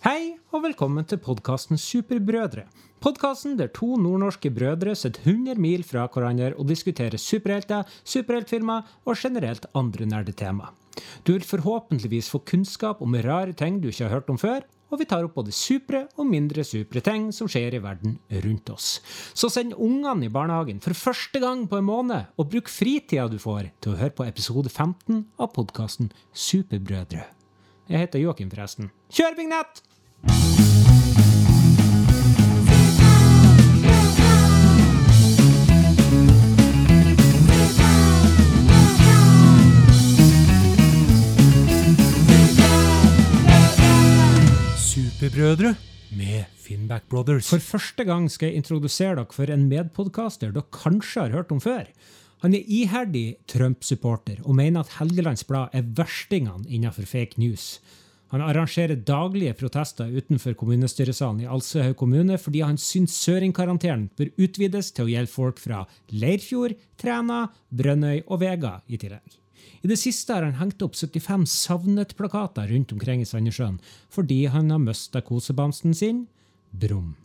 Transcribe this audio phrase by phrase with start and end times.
[0.00, 2.62] Hei og velkommen til podkasten Superbrødre.
[3.04, 9.18] Podkasten der to nordnorske brødre sitter 100 mil fra hverandre og diskuterer superhelter, superheltfilmer og
[9.20, 10.70] generelt andre nerdetema.
[11.28, 15.02] Du vil forhåpentligvis få kunnskap om rare ting du ikke har hørt om før, og
[15.02, 19.02] vi tar opp både supre og mindre supre ting som skjer i verden rundt oss.
[19.36, 23.36] Så send ungene i barnehagen for første gang på en måned, og bruk fritida du
[23.36, 27.26] får, til å høre på episode 15 av podkasten Superbrødre.
[27.90, 28.92] Jeg heter Joakim, forresten.
[29.12, 29.89] Kjør vignett!
[45.20, 45.74] Superbrødre
[46.16, 47.50] med Finnback Brothers.
[47.52, 51.58] For første gang skal jeg introdusere dere for en medpodkaster dere kanskje har hørt om
[51.60, 51.90] før.
[52.40, 57.82] Han er iherdig Trump-supporter og mener at Helgelands Blad er verstingene innenfor fake news.
[58.32, 64.88] Han arrangerer daglige protester utenfor kommunestyresalen i Alsøhaug kommune fordi han syns søringkarantenen bør utvides
[64.96, 65.82] til å gjelde folk fra
[66.16, 69.36] Leirfjord, Træna, Brønnøy og Vega i tillegg.
[69.84, 73.78] I det siste har han hengt opp 75 savnet-plakater rundt omkring i Sandnessjøen
[74.12, 76.26] fordi han har mista kosebamsen sin,
[76.70, 77.16] Brum.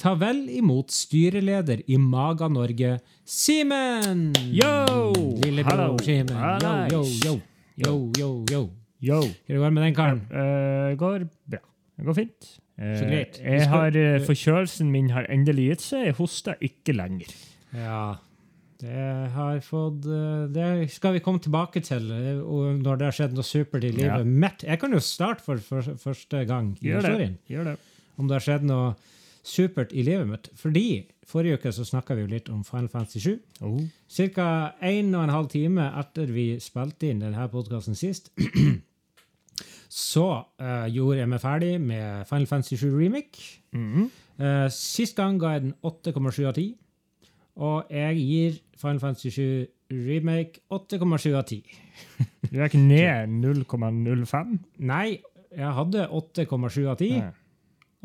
[0.00, 4.32] Ta vel imot styreleder i Maga Norge, Simen!
[4.50, 5.12] Yo!
[5.44, 5.98] Lillebror!
[6.02, 6.34] Simen.
[6.62, 7.34] Yo, yo, yo.
[7.76, 8.62] Yo, yo, yo.
[9.04, 9.20] Yo!
[9.46, 10.20] Hva går det med den karen?
[10.30, 11.60] Det går bra.
[11.98, 12.48] Det går fint.
[12.80, 13.36] Eh, Så greit.
[13.44, 16.06] Jeg har, eh, forkjølelsen min har endelig gitt seg.
[16.08, 17.30] Jeg hoster ikke lenger.
[17.74, 18.16] Ja,
[18.84, 22.42] det har fått eh, Det skal vi komme tilbake til eh,
[22.82, 24.22] når det har skjedd noe supert i livet Ja.
[24.24, 24.64] mitt.
[24.66, 27.28] Jeg kan jo starte for, for første gang i Gjør det.
[27.48, 27.76] Gjør det.
[28.18, 28.94] Om det har skjedd noe
[29.44, 30.50] supert i livet mitt.
[30.56, 33.38] Fordi forrige uke så snakka vi jo litt om Final Fantasy 7.
[33.64, 33.80] Oh.
[34.08, 34.48] Ca.
[34.80, 38.30] en og en halv time etter vi spilte inn denne podkasten sist,
[39.88, 40.28] så
[40.60, 43.60] uh, gjorde jeg meg ferdig med Final Fantasy 7 Remake.
[43.72, 44.08] Mm -hmm.
[44.44, 46.74] uh, sist gang ga jeg den 8,7 av 10.
[47.56, 51.62] Og jeg gir Final Fantasy 7 Remake 8,7 av 10.
[52.50, 54.50] Du er ikke ned 0,05?
[54.86, 55.16] Nei,
[55.54, 57.30] jeg hadde 8,7 av 10, Nei.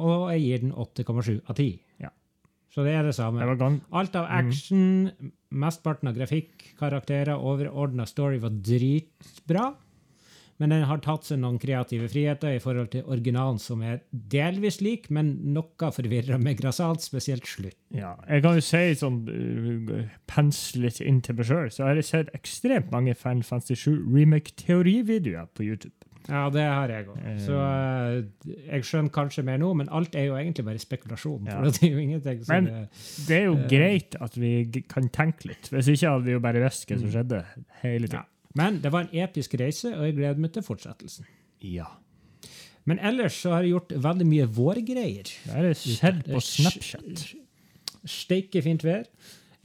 [0.01, 1.67] og jeg gir den 8,7 av 10.
[2.01, 2.09] Ja.
[2.73, 3.45] Så det er det samme.
[3.45, 5.09] Alt av action,
[5.49, 9.71] mesteparten av grafikk, karakterer, overordna story var dritbra.
[10.59, 14.81] Men den har tatt seg noen kreative friheter i forhold til originalen, som er delvis
[14.83, 17.77] lik, men noe forvirra med grassat, spesielt slutt.
[17.95, 22.09] Ja, jeg kan jo si sånn uh, penslet inn til meg sjøl, så har jeg
[22.09, 25.95] sett ekstremt mange Fan Fancy 7 remake-teorivideoer på YouTube.
[26.29, 27.21] Ja, det har jeg òg.
[27.23, 27.37] Eh.
[27.41, 28.19] Så uh,
[28.67, 31.47] jeg skjønner kanskje mer nå, men alt er jo egentlig bare spekulasjon.
[31.47, 31.61] Ja.
[31.61, 32.89] For det er jo ingenting som Men-
[33.29, 34.51] Det er jo uh, greit at vi
[34.91, 35.71] kan tenke litt.
[35.71, 37.41] Hvis ikke hadde vi jo bare visst hva som skjedde
[37.85, 38.25] hele Ja.
[38.59, 41.27] Men det var en episk reise, og jeg gleder meg til fortsettelsen.
[41.65, 41.87] Ja.
[42.89, 45.29] Men ellers så har jeg gjort veldig mye vårgreier.
[45.29, 47.27] Det har jeg sett på Snapchat.
[48.07, 49.05] Steike fint vær.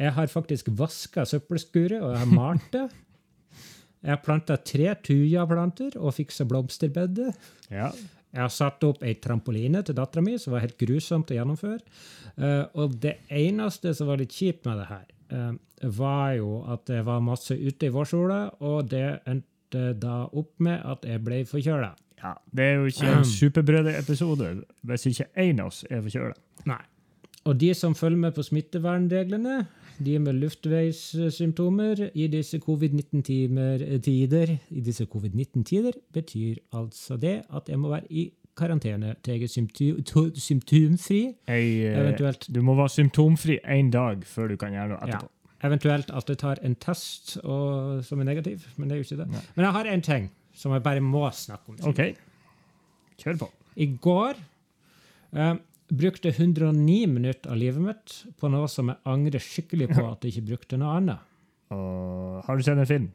[0.01, 2.89] Jeg har faktisk vaska søppelskuret, og jeg har malt det.
[4.05, 7.31] Jeg har planta tre tujaplanter og fiksa blomsterbedet.
[7.73, 7.89] Ja.
[8.35, 11.81] Jeg har satt opp ei trampoline til dattera mi, som var helt grusomt å gjennomføre.
[12.35, 15.07] Uh, og det eneste som var litt kjipt med det her,
[15.99, 20.81] var jo at det var masse ute i vårsola, og det endte da opp med
[20.87, 21.93] at jeg ble forkjøla.
[22.23, 22.35] ja.
[22.57, 24.51] Det er jo ikke en Superbrødre-episode
[24.83, 26.37] hvis ikke én av oss er forkjøla.
[26.71, 26.83] Nei.
[27.45, 29.67] Og de som følger med på smittevernreglene,
[30.05, 37.93] de med luftveissymptomer i disse covid-19-tider, i disse covid-19-tider, betyr altså det at jeg må
[37.93, 41.21] være i karantene til jeg er symptomfri,
[41.51, 45.29] eh, eventuelt, Du må være symptomfri én dag før du kan gjøre noe ja, etterpå.
[45.65, 49.21] eventuelt at jeg tar en test og, som er negativ, men det er jo ikke
[49.23, 49.29] det.
[49.33, 49.45] Nei.
[49.57, 51.79] Men jeg har en ting som jeg bare må snakke om.
[51.91, 52.03] OK.
[53.19, 53.51] Kjør på.
[53.77, 54.39] I går
[55.35, 55.55] eh,
[55.91, 60.37] brukte 109 minutter av livet mitt på noe som jeg angrer skikkelig på at jeg
[60.37, 61.31] ikke brukte noe annet.
[61.75, 63.11] Og har du sett en film?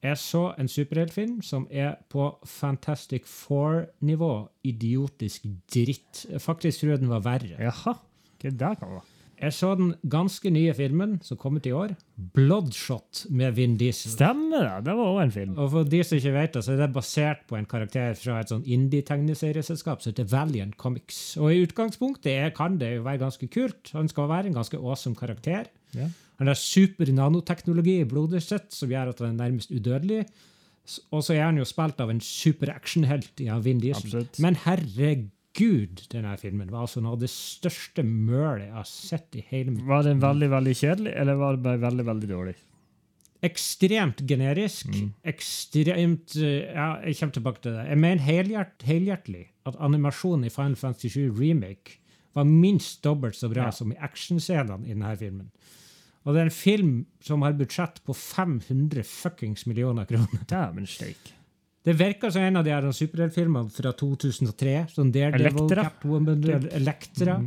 [0.00, 4.32] Jeg så en superheltfilm som er på Fantastic Four-nivå.
[4.64, 6.24] Idiotisk dritt.
[6.40, 7.56] Faktisk tror jeg den var verre.
[7.60, 7.98] Jaha.
[8.40, 9.08] Hva det der kan være?
[9.40, 11.94] Jeg så den ganske nye filmen som kom ut i år.
[12.36, 14.12] Bloodshot med Vin Diesel.
[14.12, 14.74] Stemmer det!
[14.90, 15.54] Det var òg en film.
[15.56, 18.42] Og for de som ikke vet det, så er det basert på en karakter fra
[18.42, 21.22] et sånn indie-tegneserieselskap som heter Valiant Comics.
[21.40, 23.94] Og i utgangspunktet er, kan det jo være ganske kult.
[23.96, 25.72] Han skal være en ganske awesome karakter.
[25.96, 26.10] Ja.
[26.40, 30.22] Han har super nanoteknologi i blodet sitt som gjør at han er nærmest udødelig.
[31.12, 34.08] Og så er han jo spilt av en super actionhelt i han Vin Diesel.
[34.08, 34.40] Absolutt.
[34.42, 39.44] Men herregud, denne filmen var altså noe av det største mølet jeg har sett i
[39.52, 42.56] hele mitt Var den veldig veldig kjedelig, eller var den bare veldig veldig dårlig?
[43.44, 44.90] Ekstremt generisk.
[44.92, 45.12] Mm.
[45.32, 47.86] Ekstremt eh, Ja, jeg kommer tilbake til det.
[47.88, 51.98] Jeg mener helhjert, helhjertelig at animasjonen i Final Fantasy 7 Remake
[52.36, 53.70] var minst dobbelt så bra Ja.
[53.74, 55.48] som i actionscenene i denne filmen.
[56.26, 56.94] Og det er en film
[57.24, 60.42] som har budsjett på 500 fuckings millioner kroner.
[60.50, 61.32] Dæven steik.
[61.84, 64.74] Det virker som en av de her superheltfilmene fra 2003.
[64.92, 65.86] Sånn Daredevil, Elektra.
[65.88, 66.44] Catwoman,
[66.76, 67.38] Elektra.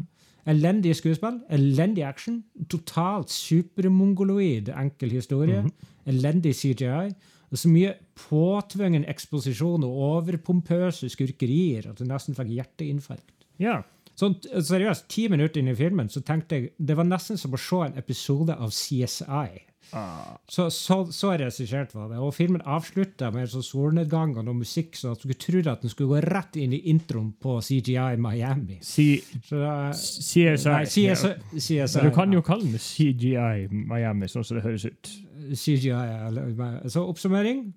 [0.50, 5.62] Elendig skuespill, elendig action, totalt supermongoloid enkel historie,
[6.10, 7.14] elendig CGI.
[7.54, 13.46] Og så mye påtvungen eksposisjon og overpompøse skurkerier at du nesten fikk hjerteinfarkt.
[13.62, 13.84] Ja.
[14.20, 17.60] Sånn, seriøst, ti minutter inn i filmen så tenkte jeg det var nesten som å
[17.62, 19.64] se en episode av CSI.
[19.94, 22.18] Ah, Så, så, så regissert var det.
[22.18, 25.84] Og filmen avslutta med sånn solnedgang og noe musikk, så at du skulle tro at
[25.84, 28.80] den skulle gå rett inn i introen på CGI Miami.
[28.82, 30.70] C Så uh, CSI.
[30.70, 35.12] nei, CSI, CSI du kan jo kalle den CGI Miami, sånn som det høres ut.
[35.54, 36.90] CGI.
[36.90, 37.68] Så oppsummering.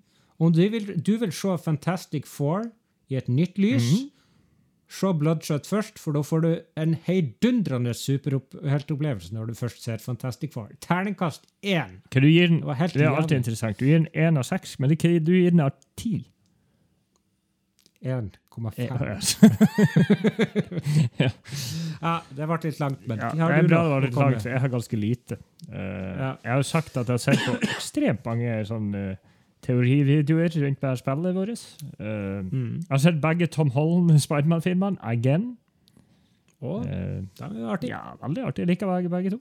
[0.41, 2.69] Om du vil, du vil se Fantastic Four
[3.09, 3.91] i et nytt lys,
[4.89, 6.49] se Bloodshot først, for da får du
[6.79, 10.69] en heidundrende superheltopplevelse når du først ser Fantastic Four.
[10.83, 11.99] Terningkast én.
[12.07, 12.61] Hva du gir den?
[12.61, 13.79] Det var helt Det er alltid interessant.
[13.79, 16.25] Du gir den én av seks, men det hva du gir den av ti.
[18.05, 18.37] 1,5.
[21.17, 21.29] Ja,
[22.01, 24.51] Ja, det ble litt langt, men Ja, det er bra det var litt langt, for
[24.53, 25.37] jeg har ganske lite.
[25.67, 26.29] Uh, Ja.
[26.43, 29.17] Jeg har jo sagt at jeg har sett på ekstremt mange sånne
[29.65, 31.63] teorivideoer rundt med spillet vårt.
[31.99, 32.73] Uh, Mm.
[32.81, 35.57] Jeg har sett begge Tom Holm-Spiderman-filmene again.
[36.61, 37.89] Oh, uh, det er artig.
[37.89, 38.61] ja, veldig artig.
[38.63, 39.39] Jeg liker begge, begge to.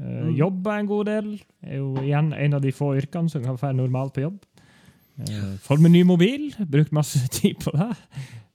[0.00, 0.34] Uh, Mm.
[0.38, 1.40] Jobber en god del.
[1.62, 4.38] Er jo igjen en av de få yrkene som kan være normalt på jobb.
[5.18, 6.54] Uh, Får med ny mobil.
[6.70, 7.88] Brukt masse tid på det.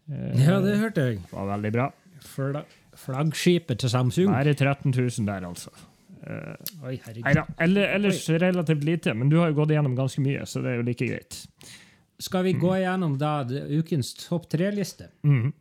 [0.10, 1.20] Uh, Ja, det hørte jeg.
[1.32, 1.90] var veldig bra.
[2.24, 2.64] Fla
[2.96, 4.28] flaggskipet til Samsung.
[4.32, 5.70] Bare 13 000 der, altså.
[6.24, 6.56] Eh,
[6.88, 7.00] Oi.
[7.24, 10.70] Neida, Eller, ellers relativt lite, men du har jo gått igjennom ganske mye, så det
[10.72, 11.34] er jo like greit.
[12.24, 15.06] Skal vi gå igjennom da ukens topp tre-liste?
[15.28, 15.52] Mm.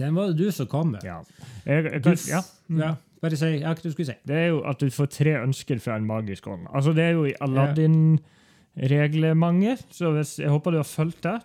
[0.00, 1.02] Den var det du som kom med.
[1.06, 1.18] Ja.
[1.64, 2.40] Jeg, jeg, jeg, ja.
[2.68, 2.78] Mm.
[2.82, 2.94] ja.
[3.22, 4.16] Bare si hva du skulle si.
[4.26, 6.66] Det er jo at du får tre ønsker fra en magisk ånd.
[6.74, 11.38] Altså, det er jo i Aladdin-reglementet, så hvis, jeg håper du har fulgt det.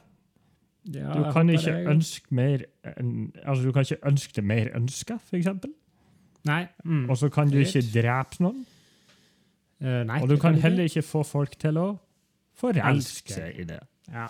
[0.95, 2.63] Ja, Du kan ikke ønske mer
[2.95, 5.73] enn Altså, du kan ikke ønske det mer ønska, for eksempel.
[6.47, 6.63] Nei.
[6.85, 7.05] Mm.
[7.09, 8.65] Og så kan du ikke drepe noen.
[9.77, 11.87] Uh, nei Og du kan, kan heller ikke få folk til å
[12.57, 13.79] forelske seg i det.
[14.09, 14.27] Ja.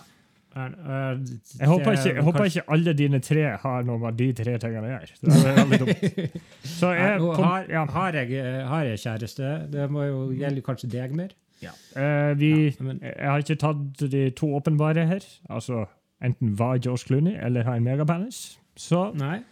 [0.57, 1.19] Men, eh,
[1.59, 4.55] Jeg håper, ikke, jeg håper kanskje- ikke alle dine tre har noe med de tre
[4.57, 5.17] tingene å gjøre.
[5.21, 6.39] Det er veldig dumt.
[6.79, 9.51] Så jeg, ja, har, ja, har, jeg, eh, har jeg kjæreste.
[9.71, 11.29] Det må jo gjelde kanskje deg mer.
[11.61, 11.71] ja.
[11.95, 15.21] Uh, vi, men- jeg har ikke tatt de to åpenbare her.
[15.49, 15.85] Altså
[16.25, 18.57] enten var George Clooney eller har en megapenis.
[18.75, 19.43] Så Nei?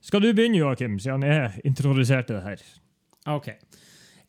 [0.00, 2.62] Skal du begynne, Joakim, siden jeg introduserte det her.
[3.34, 3.50] OK.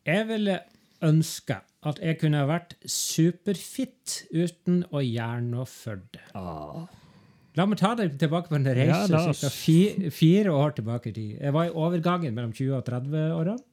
[0.06, 0.58] Jeg ville
[1.02, 6.26] ønske at jeg kunne vært superfit uten å gjøre noe for det.
[7.58, 11.32] La meg ta deg tilbake på en reise ja, fire, fire år tilbake i tid.
[11.40, 13.71] Jeg var i overgangen mellom 20 og 30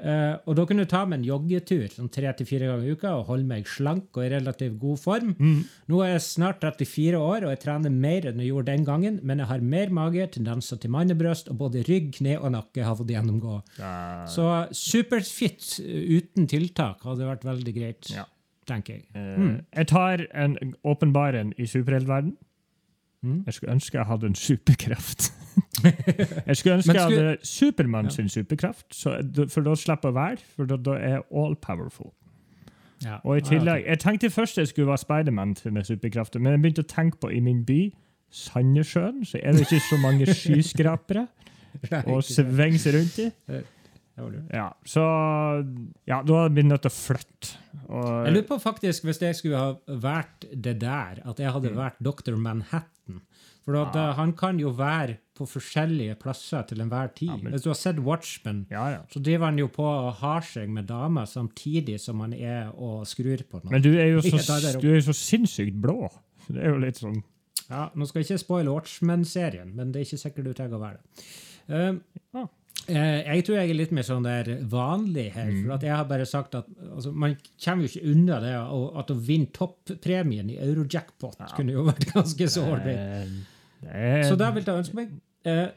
[0.00, 2.94] Eh, og da kunne du ta meg en joggetur sånn tre til fire ganger i
[2.96, 5.34] uka og holde meg slank og i relativt god form.
[5.38, 5.58] Mm.
[5.92, 9.20] Nå er jeg snart 34 år, og jeg trener mer enn jeg gjorde den gangen,
[9.22, 12.96] men jeg har mer mage, tendenser til mannebrøst, og både rygg, kne og nakke har
[12.96, 13.58] fått gjennomgå.
[14.32, 18.24] Så superfit eh, uten tiltak hadde vært veldig greit, Ja.
[18.66, 19.04] tenker jeg.
[19.14, 22.36] Eh, Jeg tar en åpenbar en i superheltverden.
[23.22, 23.42] Mm.
[23.46, 25.32] Jeg skulle ønske jeg hadde en superkraft.
[26.46, 27.02] jeg skulle ønske skulle...
[27.02, 31.08] jeg hadde Supermann sin superkraft, så, for da slipper jeg være, for da, da er
[31.08, 32.12] jeg all powerful.
[33.04, 33.16] Ja.
[33.24, 33.84] Og i tillegg.
[33.86, 37.28] Jeg tenkte først jeg skulle være Spiderman med superkrefter, men jeg begynte å tenke på
[37.32, 37.80] i min by,
[38.30, 41.26] Sandnessjøen, så er det ikke så mange skyskrapere
[42.06, 43.30] å svinge seg rundt i.
[44.52, 45.02] Ja, så
[46.06, 47.54] ja, da jeg blitt nødt til å flytte.
[47.88, 51.52] Og, Jeg lurer på faktisk, hvis jeg skulle ha vært det der, at jeg Mm.
[51.54, 52.36] hadde vært Dr.
[52.36, 53.20] Manhattan.
[53.64, 54.10] For at, ja.
[54.10, 57.28] eh, han kan jo være på forskjellige plasser til enhver tid.
[57.28, 59.00] Ja, men- Hvis du har sett Watchmen, ja, ja.
[59.12, 63.06] så driver han jo på og har seg med damer samtidig som han er og
[63.06, 63.70] skrur på noe.
[63.70, 66.10] Men du er jo så, du er jo så sinnssykt blå.
[66.48, 67.22] Det er jo litt sånn
[67.70, 70.80] Ja, nå skal jeg ikke spoile Watchmen-serien, men det er ikke sikkert du trenger å
[70.80, 72.00] være det.
[72.34, 72.46] Uh,
[72.88, 75.50] jeg tror jeg er litt mer sånn der vanlig her.
[75.52, 75.60] Mm.
[75.64, 78.54] for at jeg har bare sagt at altså, Man kommer jo ikke unna det
[79.02, 82.98] at å vinne toppremien i Eurojackpot kunne jo vært ganske så ålreit.
[83.84, 85.12] eh, det Så da vil jeg ønske meg
[85.48, 85.68] eh,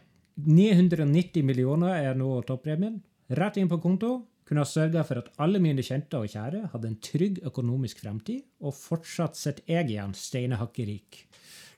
[0.44, 2.98] 990 millioner er nå toppremien.
[3.34, 4.16] Rett inn på konto.
[4.44, 8.42] Kunne ha sørga for at alle mine kjente og kjære hadde en trygg økonomisk fremtid,
[8.60, 11.22] og fortsatt sitter jeg igjen steinehakkerik.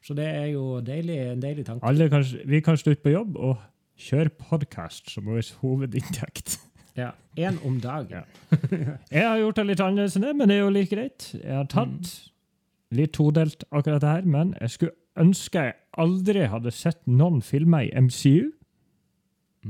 [0.06, 1.86] Så det er jo deilig, en deilig tanke.
[1.86, 3.62] Alle kan, vi kan slutte på jobb og
[4.00, 6.58] kjøre podkast som vår hovedinntekt.
[6.96, 8.08] Ja, Én om dagen.
[8.22, 8.22] Ja.
[9.12, 11.26] Jeg har gjort det litt annerledes enn det, men det er jo like greit.
[11.36, 12.12] Jeg har tatt
[12.96, 17.84] litt todelt akkurat det her, men jeg skulle ønske jeg aldri hadde sett noen filmer
[17.84, 18.48] i MCU,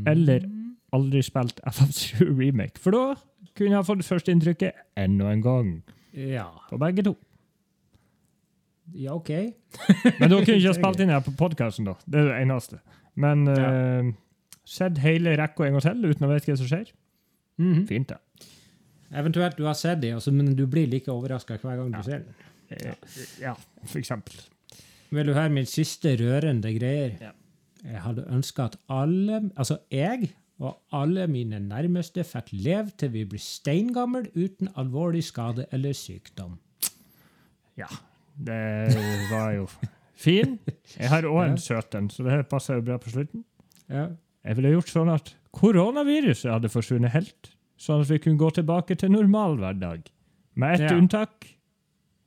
[0.06, 0.46] eller
[0.94, 2.78] aldri spilt FF7 Remake.
[2.78, 3.02] For da
[3.58, 5.72] kunne jeg ha fått førsteinntrykket enda en gang
[6.14, 6.46] Ja.
[6.70, 7.16] på begge to.
[8.94, 9.34] ja, OK.
[10.20, 11.98] Men da kunne jeg ikke ha spilt inn her på podkasten, da.
[12.06, 12.84] Det er det eneste.
[13.16, 14.14] Men uh,
[14.68, 16.92] sett hele rekka en gang til uten å vite hva som skjer.
[17.62, 17.86] Mhm.
[17.88, 18.50] Fint, det.
[19.16, 22.26] Eventuelt du har sett det, altså, men du blir like overraska hver gang du ser
[22.26, 22.36] den.
[22.74, 22.96] Eh,
[23.40, 23.54] Ja,
[23.86, 24.40] for eksempel.
[25.14, 27.14] Vil du høre min siste rørende greier?
[27.22, 27.32] Ja.
[27.86, 33.26] Jeg hadde ønska at alle, altså jeg og alle mine nærmeste fikk leve til vi
[33.30, 36.58] blir steingamle uten alvorlig skade eller sykdom.
[37.78, 37.88] Ja,
[38.40, 38.96] det
[39.30, 39.68] var jo
[40.16, 40.58] fin.
[40.98, 43.44] Jeg har òg en søt en, så det her passer jo bra på slutten.
[43.92, 44.08] Ja.
[44.46, 48.98] Jeg ville gjort sånn at koronaviruset hadde forsvunnet helt, sånn at vi kunne gå tilbake
[49.02, 50.08] til normal hverdag.
[50.56, 50.98] Med ett Ja.
[50.98, 51.50] unntak.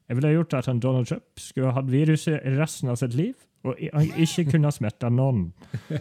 [0.08, 3.34] Jeg ville gjort at han Donald Trump skulle ha hatt viruset resten av sitt liv,
[3.64, 5.52] og ikke kunne ha smitta noen.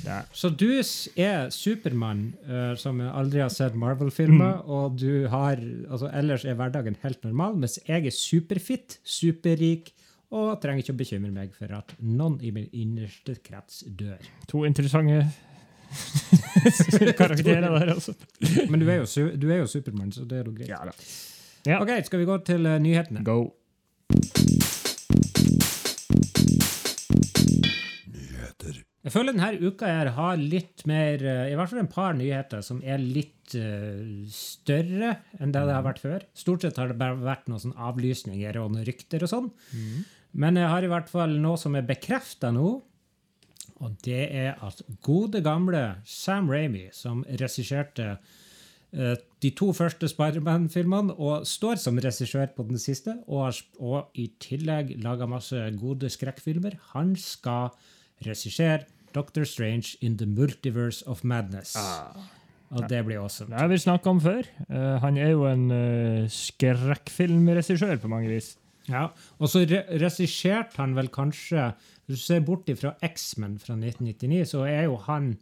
[0.00, 0.14] Det.
[0.32, 0.78] Så du
[1.20, 5.58] er Supermann, uh, som aldri har sett Marvel-filmer, og du har,
[5.90, 9.90] altså ellers er hverdagen helt normal, mens jeg er superfit, superrik,
[10.30, 14.20] og trenger ikke å bekymre meg for at noen i min innerste krets dør.
[14.52, 15.24] To interessante
[17.18, 18.14] karakterer der, altså.
[18.70, 20.70] Men du er jo, su- du er jo Supermann, så det er jo greit.
[20.70, 20.94] Ja da.
[21.66, 21.80] Ja.
[21.82, 23.24] Ok, skal vi gå til uh, nyhetene?
[23.26, 23.40] Go.
[28.10, 28.80] Nyheter.
[29.04, 32.62] Jeg føler denne uka her har litt mer, eh, i hvert fall en par nyheter
[32.64, 36.26] som er litt uh, større enn det det har vært før.
[36.36, 39.48] Stort sett har det bare vært noen sånn avlysninger og noen rykter og sånn.
[40.32, 42.76] Men jeg har i hvert fall noe som er bekrefta nå.
[43.80, 48.10] Og det er at gode, gamle Sam Ramy, som regisserte
[48.92, 54.28] eh, de to første Spiderman-filmene og står som regissør på den siste, og, og i
[54.42, 57.72] tillegg laga masse gode skrekkfilmer, han skal
[58.26, 58.84] regissere
[59.14, 61.74] Doctor Strange in the Multiverse of Madness.
[62.70, 63.50] Og det blir awesome.
[63.50, 64.46] Det har vi snakka om før.
[64.68, 68.52] Uh, han er jo en uh, skrekkfilmregissør på mange vis.
[68.90, 69.06] Ja,
[69.38, 71.70] Og så re regisserte han vel kanskje
[72.06, 75.36] Hvis du ser bort fra X-Men fra 1999, så er jo han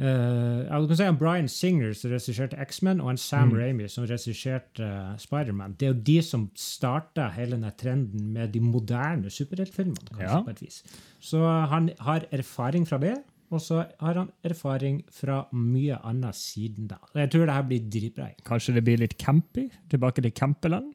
[0.00, 3.58] Uh, jeg du kan si han Brian Singer som regisserte X-Men, og en Sam Mm.
[3.58, 5.76] Raimi som regisserte uh, Spiderman.
[5.78, 10.16] Det er jo de som starta hele denne trenden med de moderne superheltfilmene.
[10.18, 10.40] Ja.
[10.40, 10.82] på et vis.
[11.20, 13.18] Så han har erfaring fra det,
[13.50, 16.96] og så har han erfaring fra mye annet siden da.
[17.14, 18.30] Jeg tror det her blir dritbra.
[18.48, 19.68] Kanskje det blir litt campy?
[19.90, 20.94] Tilbake til campeland?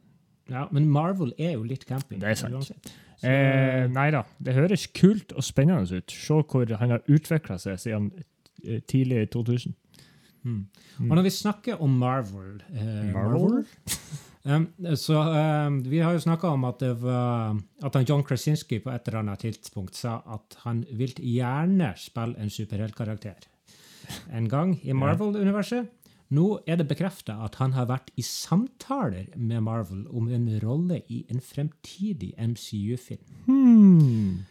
[0.50, 2.20] Ja, men Marvel er jo litt camping.
[2.22, 2.63] Det er sant.
[2.72, 2.94] Så-
[3.25, 6.12] Eh, nei da, det høres kult og spennende ut.
[6.13, 8.12] Se hvor han har utvikla seg siden
[8.63, 9.74] eh, tidlig i 2000.
[10.48, 13.66] Og når vi snakker om Marvel, eh, Marvel?
[14.46, 15.18] um, så
[15.68, 19.08] um, Vi har jo snakka om at, det var, at han John Krasinski på et
[19.10, 23.50] eller annet tidspunkt sa at han vil gjerne spille en superheltkarakter
[24.32, 25.89] en gang i Marvel-universet.
[26.34, 31.01] Nå er det bekrefta at han har vært i samtaler med Marvel om en rolle
[31.07, 33.43] i en fremtidig MCU-film.
[33.48, 34.46] Hmm.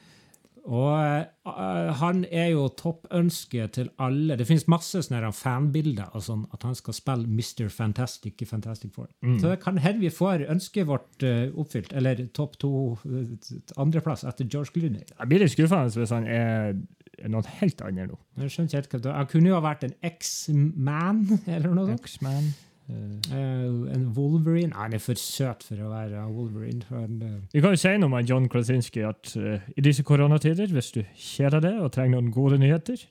[0.67, 4.35] Og uh, han er jo toppønsket til alle.
[4.39, 7.69] Det finnes masse sånne fanbilder av sånn, at han skal spille Mr.
[7.71, 9.07] Fantastic i Fantastic Four.
[9.23, 12.73] Så det kan hende vi får ønsket vårt uh, oppfylt, eller topp to
[13.05, 15.07] uh, andreplass etter George Clooney.
[15.13, 16.75] Jeg blir litt skuffende hvis han er
[17.23, 18.19] er noe helt annet nå.
[18.43, 21.91] Jeg skjønner ikke helt hva Jeg Han kunne jo ha vært en X-man, eller noe
[21.91, 22.09] sånt.
[22.09, 22.55] X-Man.
[22.87, 24.71] Uh, en Wolverine.
[24.71, 26.87] Nei, han er for søt for å være Wolverine.
[26.95, 30.71] En, eh, Vi kan jo si noe om John Krasinski at uh, i disse koronatider,
[30.71, 33.03] hvis du kjeder deg og trenger noen gode nyheter,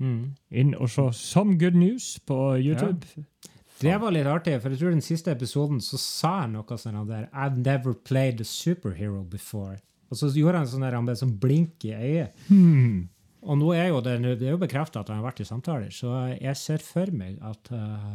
[0.00, 0.22] mm.
[0.62, 3.26] inn og se Some Good News på YouTube.
[3.78, 6.96] Det var litt artig, for jeg tror den siste episoden så sa han noe sånn
[7.06, 9.76] der I've never played a superhero before.
[10.08, 12.44] Og så gjorde han sånn der, han ble sånn blink i øyet.
[12.48, 13.08] Hmm.
[13.46, 15.92] Og nå er jo det, det er jo bekrefta at han har vært i samtaler,
[15.94, 18.08] så jeg ser for meg at uh,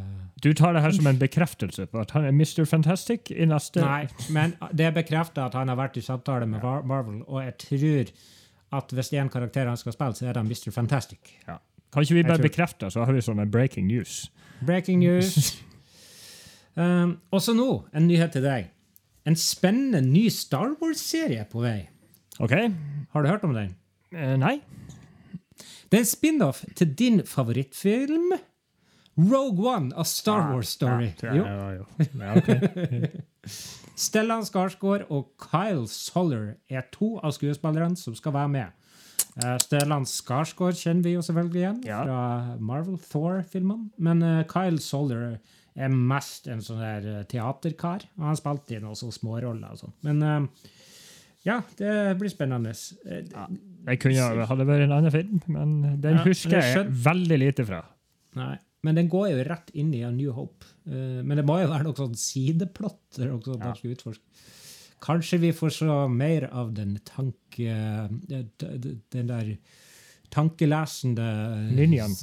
[0.44, 2.66] Du tar det her som en bekreftelse på at han er Mr.
[2.68, 4.04] Fantastic i neste Nei,
[4.36, 7.56] men det er bekrefta at han har vært i samtale med Mar- Marvel, og jeg
[7.64, 8.12] tror
[8.74, 10.72] at hvis det er en karakter han skal spille, så er det Mr.
[10.76, 11.36] Fantastic.
[11.48, 11.60] Ja.
[11.94, 14.26] Kan ikke vi bare bekrefte, så har vi sånn en breaking news?
[14.66, 15.54] Breaking news.
[16.80, 18.72] um, også nå, en nyhet til deg.
[19.30, 21.84] En spennende ny Star Wars-serie er på vei.
[22.42, 22.56] OK?
[23.14, 23.76] Har du hørt om den?
[24.10, 24.58] Uh, nei?
[25.94, 28.32] Det er en spin-off til din favorittfilm.
[29.14, 31.12] Rogue One, A Star Wars Story.
[31.22, 31.44] Ja, Jo.
[31.46, 31.86] ja, jo.
[32.18, 33.10] ja, ok.
[34.06, 38.80] Stellan Skarsgård og Kyle Soller er to av skuespillerne som skal være med.
[39.38, 43.92] Uh, Stellan Skarsgård kjenner vi jo selvfølgelig igjen fra Marvel Thor-filmene.
[44.02, 45.36] Men uh, Kyle Soller
[45.78, 48.04] er mest en sånn der eh, teaterkar.
[48.18, 49.94] Han har spilt i noen småroller og sånn.
[50.10, 50.72] Men uh,
[51.46, 52.74] Ja, det blir spennende.
[53.88, 56.94] Eh, kunne jo hadde vært en annen film, men den Ja, husker men jeg jeg
[57.04, 57.82] veldig lite fra.
[58.40, 58.54] Nei.
[58.84, 60.66] Men den går jo rett inn i A New Hope.
[60.88, 63.74] Uh, men det må jo være noe sånn sideplott noe Ja.
[63.76, 64.24] skal utforske.
[65.04, 67.68] Kanskje vi får se mer av den tanke...
[67.68, 68.44] eh,
[69.12, 69.58] Den der
[70.34, 71.26] tankelesende
[71.76, 72.14] Ninjaen.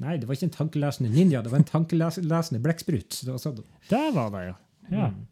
[0.00, 3.18] Nei, det var ikke en tankelesende ninja, det var en tankelesende blekksprut.
[3.24, 3.58] Det var sånn.
[3.90, 4.54] Der var det, ja.
[4.90, 5.26] Ja, Mm.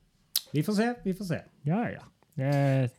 [0.53, 1.39] Vi får se, vi får se.
[1.65, 1.79] ja.
[1.89, 2.03] ja.
[2.37, 2.91] Jeg er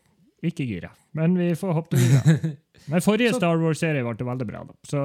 [0.52, 2.52] ikke gira, men vi får håpe det blir bra.
[2.92, 4.74] Men forrige Så- Star Wars-serie ble veldig bra, da.
[4.84, 5.02] Så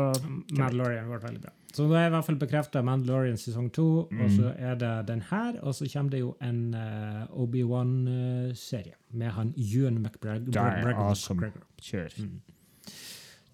[0.58, 1.52] Mandalorian ble veldig bra.
[1.72, 4.32] Så da er i hvert fall bekrefta Mandalorian sesong to, og Mm.
[4.34, 9.54] så er det den her, og så kommer det jo en uh, Obi-Wan-serie med han
[9.56, 10.50] Ewan McGregor.
[10.50, 11.38] Det er awesome.
[11.40, 11.62] McGregor.
[11.80, 12.18] kjør.
[12.18, 12.40] Mm.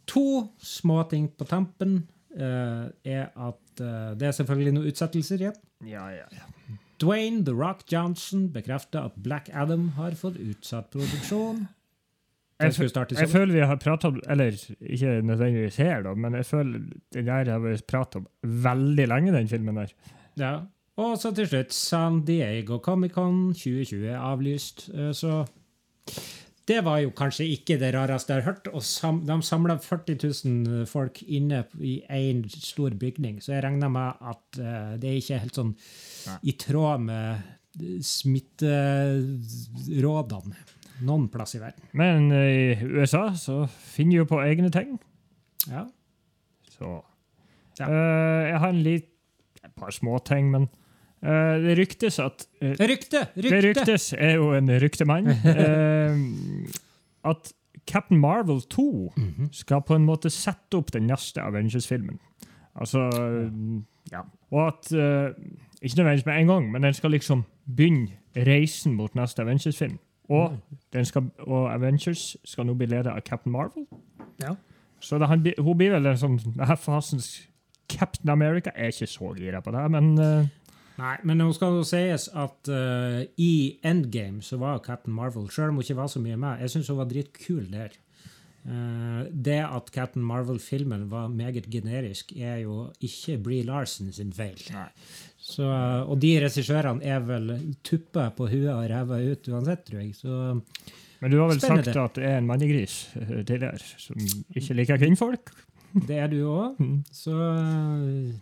[0.07, 0.25] To
[0.61, 5.61] småting på tampen uh, er at uh, det er selvfølgelig noen utsettelser igjen.
[5.85, 6.49] Ja, ja, ja.
[7.03, 11.65] Dwayne The Rock Johnson bekrefter at Black Adam har fått utsatt produksjon.
[12.63, 12.71] Jeg,
[13.19, 17.27] jeg føler vi har prata om Eller ikke nødvendigvis her, da, men jeg føler den
[17.27, 18.29] der har vi pratet om
[18.63, 19.91] veldig lenge, den filmen der.
[20.39, 20.53] Ja.
[20.97, 24.87] Og så til slutt, San Diego Comic-Con 2020 er avlyst.
[24.95, 25.43] eh, Så
[26.67, 28.69] det var jo kanskje ikke det rareste jeg har hørt.
[28.73, 28.83] Og
[29.29, 30.17] de samla 40
[30.49, 35.17] 000 folk inne i én stor bygning, så jeg regner med at eh, det er
[35.21, 35.75] ikke helt sånn
[36.43, 37.27] i tråd med
[38.07, 40.57] smitterådene
[41.05, 41.83] noen plass i verden.
[41.99, 44.91] Men i USA så finner jo på egne ting.
[45.69, 45.85] Ja.
[46.77, 46.87] Så
[47.81, 47.87] Ja.
[47.91, 49.09] Eh, Jeg har en litt,
[49.65, 50.69] et par småting, men
[51.25, 53.27] eh, det ryktes at uh, Rykte!
[53.35, 56.69] Det ryktes, er jo en ryktemann, Uh,
[57.31, 57.53] at
[57.87, 59.49] Captain Marvel 2 Mhm.
[59.53, 62.19] skal på en måte sette opp den neste Avengers-filmen.
[62.77, 63.09] Altså
[64.13, 64.21] Ja.
[64.51, 64.93] Og at
[65.83, 67.45] Ikke nødvendigvis med en gang, men den skal liksom
[67.77, 69.99] begynne reisen mot neste Avengers-film.
[70.29, 70.57] Og,
[70.93, 73.85] den skal, og Avengers skal nå bli ledet av Captain Marvel.
[74.41, 74.55] Ja.
[75.01, 77.43] Så det, han, hun blir vel en sånn denne fasens
[77.93, 78.71] Captain America.
[78.75, 80.15] Er ikke så gira på det, men
[81.01, 85.73] Nei, men nå skal det sies at uh, i Endgame så var Captain Marvel, selv
[85.73, 87.97] om hun ikke var så mye med, jeg syns hun var dritkul der.
[88.65, 94.61] Uh, det at Captain Marvel-filmen var meget generisk, er jo ikke Bree Larsen sin feil.
[95.45, 97.51] Så, eh, og de regissørene er vel
[97.85, 100.15] tuppa på huet og ræva ut uansett, tror jeg.
[100.17, 100.55] Så
[101.21, 101.93] Men du har vel Spennende.
[101.93, 104.17] sagt at det er en mannegris tidligere, som
[104.57, 105.53] ikke liker kvinnfolk?
[106.09, 106.81] det er du òg.
[106.81, 106.97] Mm.
[107.13, 107.37] Så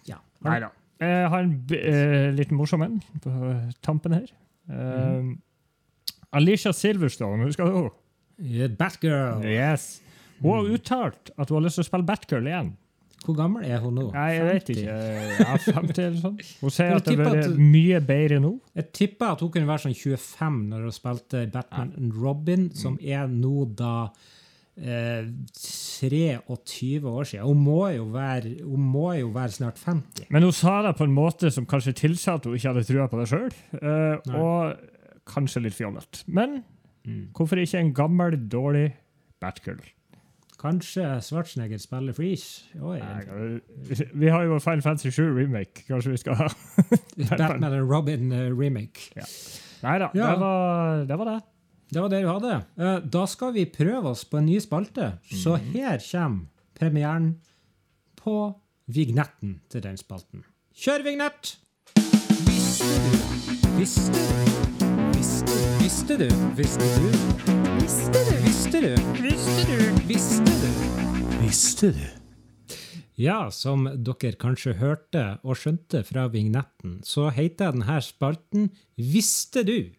[0.07, 0.21] ja.
[0.47, 0.71] Nei da.
[1.03, 3.33] Jeg har en b- eh, liten morsom en på
[3.83, 4.29] tampen her.
[4.71, 5.33] Uh,
[6.33, 7.91] Alicia Silverstone, husker du henne?
[8.43, 9.43] Eh, Batgirl.
[9.45, 10.01] Yes.
[10.43, 12.73] Hun har uttalt at hun har lyst til å spille Batgirl igjen.
[13.23, 14.09] Hvor gammel er hun nå?
[14.17, 14.79] Nei, jeg vet 50?
[14.81, 14.95] ikke.
[15.39, 16.39] Ja, 50 eller sånn.
[16.63, 18.51] Hun sier at det at- mye bedre nå.
[18.75, 22.97] Jeg tipper at hun kunne være sånn 25 når hun spilte Batman and Robin, som
[23.01, 24.09] er nå da
[24.77, 25.27] eh,
[25.59, 27.47] 23 år siden.
[27.47, 30.27] Hun må, jo være, hun må jo være snart 50.
[30.33, 33.09] Men hun sa det på en måte som kanskje tilsa at hun ikke hadde trua
[33.13, 33.49] på det sjøl.
[33.79, 34.77] Eh, og
[35.29, 36.25] kanskje litt fjollete.
[36.27, 36.63] Men
[37.37, 38.93] hvorfor ikke en gammel, dårlig
[39.43, 39.81] Batgirl?
[40.63, 42.69] Kanskje Schwarzenegger spiller Freeze?
[42.79, 45.83] Oi, Nei, Vi har jo Final Fantasy 7 remake.
[45.89, 46.47] Kanskje vi skal ha
[47.33, 49.09] Batman and Robin remake.
[49.17, 49.33] remake.
[49.83, 50.29] Nei da, Ja.
[50.31, 51.41] det, var, det var det.
[51.93, 52.55] Det var det vi hadde.
[52.81, 55.11] Eh, da skal vi prøve oss på en ny spalte.
[55.29, 57.35] Så her kommer premieren
[58.17, 58.55] på
[58.89, 60.41] vignetten til den spalten.
[60.73, 61.59] Kjør vignett!
[62.63, 63.13] Visste du?
[63.77, 64.17] Visste
[66.17, 66.25] du?
[66.57, 67.13] Visste du?
[67.83, 68.33] Visste du?
[68.47, 68.95] Visste du?
[69.21, 69.77] Visste du?
[70.09, 70.71] Visste du?
[71.43, 72.07] Visste du?
[73.21, 79.93] Ja, som dere kanskje hørte og skjønte fra vignetten, så heter denne spalten Visste du?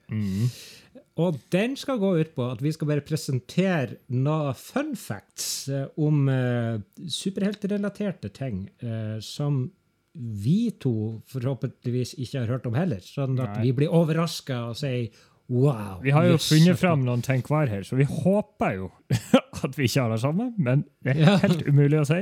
[1.21, 5.85] Og den skal gå ut på at vi skal bare presentere noen fun facts eh,
[6.01, 9.67] om eh, superheltrelaterte ting eh, som
[10.13, 13.01] vi to forhåpentligvis ikke har hørt om heller.
[13.05, 13.67] Sånn at Nei.
[13.67, 15.07] vi blir overraska og sier
[15.53, 15.99] wow.
[16.01, 18.89] Vi har jo yes, funnet fram noen ting hver her, så vi håper jo
[19.65, 21.37] at vi ikke har det samme, men det er Ja.
[21.45, 22.21] helt umulig å si.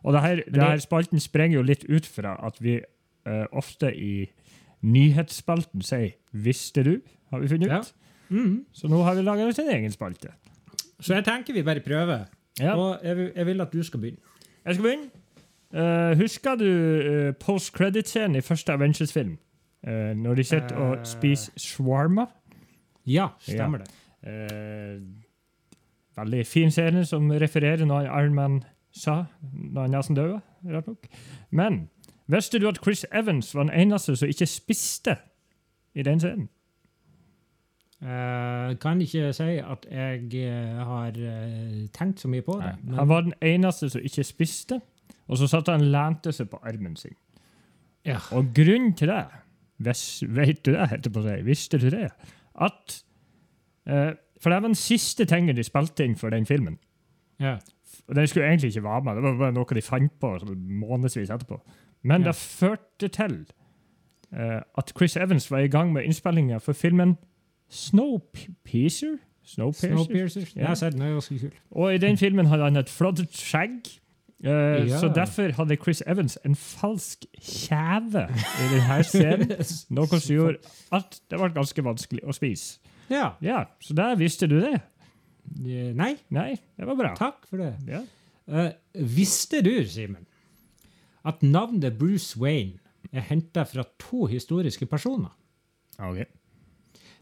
[0.00, 3.92] Og det her, det her spalten sprenger jo litt ut fra at vi eh, ofte
[3.92, 4.30] i
[4.80, 7.00] nyhetsspalten sier 'Visste du?'
[7.30, 7.82] har vi funnet Ja.
[8.30, 8.64] Mhm.
[8.72, 10.32] Så nå har vi laga oss en egen spalte.
[11.00, 12.26] Så jeg tenker vi bare prøver.
[12.60, 12.74] Ja.
[12.76, 14.20] Og jeg vil, jeg vil at du skal begynne.
[14.64, 15.10] Jeg skal begynne.
[15.70, 19.38] Uh, husker du uh, post-credit-scenen i første Avengers-film?
[19.86, 22.26] Uh, når de sitter og spiser shawarma?
[23.06, 23.90] Ja, stemmer det.
[24.26, 25.00] Eh,
[26.16, 28.58] veldig fin scene som refererer noe Iron Man
[28.92, 30.40] sa når han nesten døde.
[30.68, 31.06] rett nok.
[31.50, 31.88] Men
[32.28, 35.16] visste du at Chris Evans var den eneste som ikke spiste
[35.94, 36.48] i den scenen?
[38.02, 42.70] Eh, kan ikke si at jeg eh, har eh, tenkt så mye på det.
[42.96, 44.80] Han var den eneste som ikke spiste,
[45.28, 47.12] og så satt han lente seg på armen sin.
[48.08, 48.16] Ja.
[48.32, 49.26] Og grunnen til det,
[49.84, 52.08] hvis, vet du det, heter på å visste du det,
[52.60, 52.96] at
[53.88, 56.78] uh, For det var den siste tingen de spilte inn for den filmen.
[57.40, 57.58] ja.
[58.14, 61.30] Den skulle egentlig ikke være med, det var bare noe de fant på sånn månedsvis
[61.30, 61.60] etterpå.
[62.02, 62.28] Men Ja.
[62.30, 63.46] det førte til
[64.32, 67.16] uh, at Chris Evans var i gang med innspillinga for filmen
[67.70, 69.16] Snowpiercer.
[69.44, 69.94] Snowpiercer?
[69.96, 70.40] Snowpiercer.
[70.54, 70.60] Ja.
[70.60, 71.50] Jeg har sett den, er ganske kul.
[71.70, 73.88] Og i den filmen hadde han et flottet skjegg.
[74.40, 74.48] Uh,
[74.88, 74.98] Ja.
[74.98, 79.50] Så derfor hadde Chris Evans en falsk kjeve i denne scenen.
[79.96, 80.58] Noe som gjorde
[80.96, 82.78] at det var ganske vanskelig å spise.
[83.10, 83.32] Ja.
[83.44, 84.78] Ja, Så der visste du det.
[85.60, 87.10] Nei, Nei, det var bra.
[87.18, 87.74] takk for det.
[87.90, 88.00] Ja.
[88.50, 90.24] Uh, visste du, Simen,
[91.26, 92.78] at navnet Bruce Wayne
[93.12, 95.34] er henta fra to historiske personer?
[95.98, 96.22] Ok.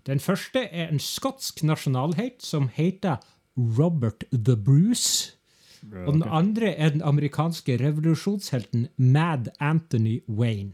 [0.06, 3.16] Den første er en skotsk nasjonalhelt som heter
[3.56, 5.34] Robert the Bruce.
[6.06, 10.72] Og den andre er den amerikanske revolusjonshelten Mad Anthony Wayne.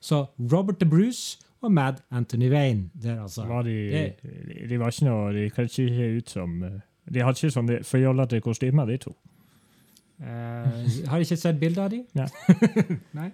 [0.00, 2.90] Så Robert the Bruce og Mad Anthony Wayne.
[3.02, 6.62] Det er altså Var de, det- de var ikke noe De kledde ikke ut som
[6.62, 6.70] eh,
[7.14, 9.16] De hadde ikke sånne fjollete kostymer, de to.
[10.20, 12.04] Eh, Har ikke sett bilde av dem?
[12.14, 12.26] Nei.
[13.18, 13.30] Nei.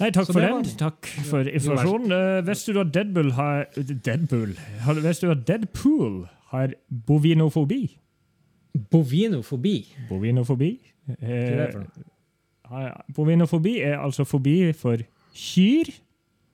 [0.00, 0.64] Nei, takk Så for den.
[0.80, 2.12] Takk for informasjonen.
[2.12, 4.52] Uh, visste du at Deadpool har Deadpool?
[5.04, 6.74] Visste du at Deadpool har
[7.08, 7.82] bovinofobi?
[8.92, 9.76] Bovinofobi.
[10.08, 10.70] Bovinofobi?
[11.22, 11.72] Eh,
[13.16, 14.96] bovinofobi er altså fobi for
[15.34, 15.88] kyr.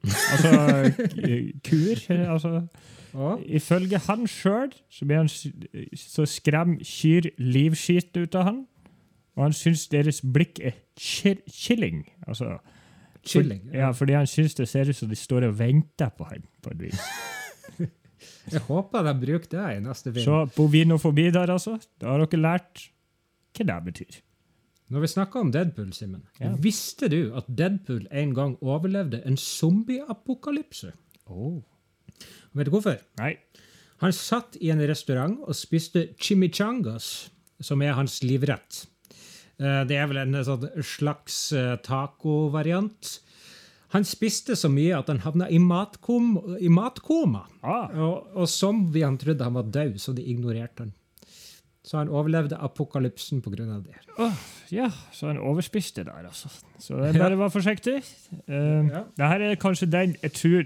[0.05, 0.53] Altså
[1.11, 2.01] k- kuer.
[2.15, 2.67] eh, Altså,
[3.15, 5.07] Å, ifølge han sjøl så,
[5.95, 8.63] så skremmer kyr livskiten ut av han.
[9.37, 12.05] Og han syns deres blikk er chilling.
[12.29, 12.59] Altså,
[13.25, 13.63] Chilling.
[13.71, 16.43] For, ja, fordi han syns det ser ut som de står og venter på han
[16.63, 17.01] på et vis.
[18.53, 20.25] Jeg håper de bruker det i neste film.
[20.27, 21.79] Så bovinofobi der, altså.
[22.01, 22.83] Da har dere lært
[23.57, 24.19] hva det betyr.
[24.93, 26.53] Når vi snakker om Deadpool, Simen, Ja.
[26.61, 30.93] visste du at Deadpool en gang overlevde en zombieapokalypse?
[32.55, 32.99] Vet du hvorfor?
[33.19, 33.37] Nei.
[34.05, 38.85] Han satt i en restaurant og spiste chimichangas, som er hans livrett.
[39.61, 43.21] Eh, Det er vel en sånn slags eh, tacovariant.
[43.95, 47.45] Han spiste så mye at han havna i, matkom, i matkoma.
[47.63, 50.93] Ah, Og, og zombiene trodde han var død, så de ignorerte han.
[51.85, 53.67] Så han overlevde apokalypsen pga.
[53.85, 53.95] det.
[54.19, 54.33] Oh,
[54.73, 56.49] ja, så han overspiste der, altså.
[56.81, 57.99] Så det bare var forsiktig.
[58.49, 59.03] Uh, Ja.
[59.21, 60.65] Dette er kanskje den jeg tror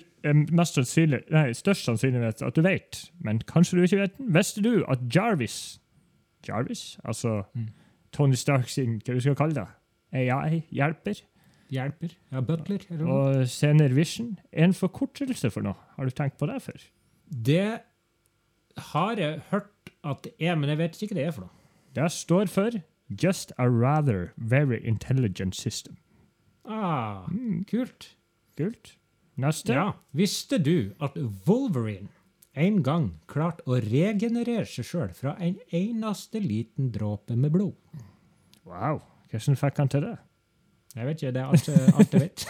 [0.54, 4.30] mest sannsynlig, nei, størst sannsynlighet at du vet, men kanskje du ikke vet den.
[4.34, 5.80] Visste du at Jarvis
[6.46, 6.98] Jarvis?
[7.04, 7.42] Altså
[8.18, 9.66] Tony Stark sin, hva du skal kalle det?
[10.18, 11.20] AI-hjelper?
[11.70, 12.14] Hjelper.
[12.32, 12.82] Ja, butler.
[12.90, 13.18] Eller noe.
[13.42, 15.76] Og Senior Vision en forkortelse for noe.
[15.96, 16.86] Har du tenkt på det før?
[17.28, 17.80] Det
[18.92, 21.54] har jeg hørt at det er, men jeg vet ikke hva det er for noe.
[21.94, 25.96] Det står for Just a rather very intelligent system.
[26.68, 27.24] Ah,
[27.70, 28.16] kult.
[28.58, 28.98] Kult.
[29.36, 29.72] Neste.
[29.72, 29.92] Ja.
[30.12, 32.08] Visste du at Wolverine
[32.58, 37.76] en gang klarte å regenerere seg sjøl fra en eneste liten dråpe med blod?
[38.68, 39.02] Wow.
[39.30, 40.16] Hvordan fikk han til det?
[40.96, 41.68] Jeg vet ikke, det er alt,
[42.00, 42.44] alt jeg vet.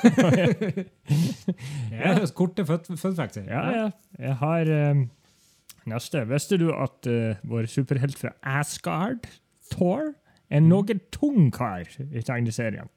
[1.99, 3.37] ja, det korte fun fun facts.
[3.37, 3.49] her.
[3.51, 3.89] Ja, ja.
[4.19, 5.03] Jeg har um,
[5.91, 6.23] neste.
[6.31, 9.27] Visste du at uh, vår superhelt fra Asgard,
[9.73, 10.15] Thor,
[10.49, 12.89] er en noe tung kar i tegneserien?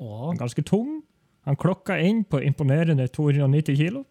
[0.00, 1.04] Er ganske tung.
[1.46, 4.04] Han klokka inn på imponerende 290 kilo.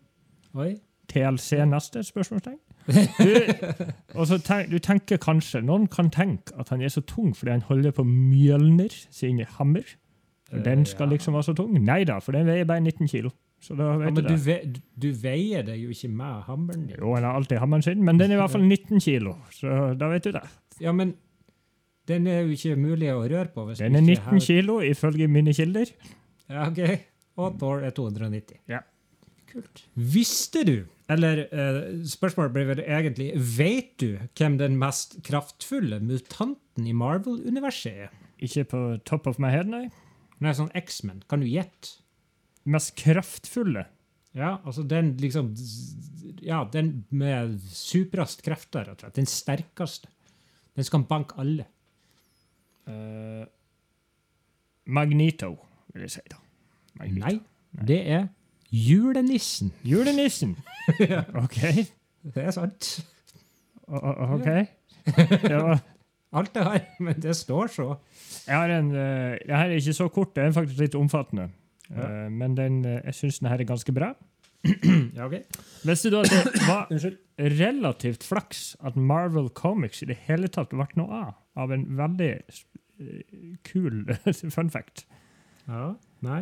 [0.56, 0.78] oi.
[1.12, 2.04] TLC neste?
[2.04, 2.58] spørsmålstegn.
[3.18, 7.32] Du, og så tenk, du tenker kanskje, Noen kan tenke at han er så tung
[7.34, 9.82] fordi han holder på Mjølner sin hammer.
[10.50, 11.74] For Eh, den skal liksom være så tung.
[11.82, 13.32] Nei da, for den veier bare 19 kilo.
[13.66, 14.60] Så Ja, vet men du ve
[15.02, 16.98] du veier det jo ikke med hammeren din.
[17.00, 19.34] Jo, han har alltid hammeren sin, men den er i hvert fall 19 kilo.
[19.52, 20.44] Så da vet du det.
[20.82, 21.16] Ja, men
[22.08, 23.66] den er jo ikke mulig å røre på.
[23.80, 25.90] Den er ikke 19 kilo ifølge mine kilder.
[26.50, 26.84] Ja, ok.
[27.42, 28.60] Og Thor er 290.
[28.70, 28.84] Ja.
[29.50, 29.88] Kult.
[29.96, 30.76] Visste du,
[31.12, 38.08] eller eh, spørsmålet blir vel egentlig, vet du hvem den mest kraftfulle mutanten i Marvel-universet
[38.08, 38.16] er?
[38.42, 39.86] Ikke på top of my head, nei.
[40.44, 41.22] Nei, sånn X-Men.
[41.30, 42.00] Kan du gjette?
[42.66, 43.86] Mest kraftfulle.
[44.36, 45.54] Ja, altså den liksom
[46.44, 49.20] Ja, den med superast krefter, rett og slett.
[49.22, 50.10] Den sterkeste.
[50.76, 51.70] Den skal banke alle.
[52.90, 53.46] Uh,
[54.86, 55.54] Magneto,
[55.94, 56.42] vil jeg si da.
[57.00, 57.22] Magneto.
[57.24, 58.28] Nei, det er
[58.76, 59.74] julenissen.
[59.88, 60.56] Julenissen.
[61.44, 61.60] OK.
[62.36, 62.92] Det er sant.
[63.88, 64.50] O- OK.
[65.06, 65.80] Det var
[66.36, 67.86] Alt det her, men det står så.
[68.48, 71.50] Jeg har en uh, Det her er ikke så kort, det er faktisk litt omfattende.
[71.90, 72.26] Ja.
[72.26, 74.14] Uh, men den, uh, jeg syns den her er ganske bra.
[75.16, 75.36] Ja, ok.
[75.86, 76.90] Visste du at det var
[77.38, 81.34] relativt flaks at Marvel Comics i det hele tatt ble noe av?
[81.56, 82.32] Av en veldig
[83.64, 84.04] kul
[84.56, 85.06] fun fact.
[85.70, 85.94] Ja,
[86.26, 86.42] nei.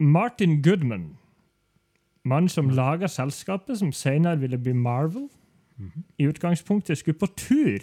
[0.00, 1.12] Martin Goodman,
[2.24, 5.28] mann som laga selskapet som senere ville bli Marvel,
[6.18, 7.82] i utgangspunktet skulle på tur.